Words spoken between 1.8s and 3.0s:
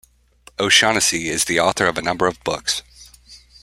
of a number of books.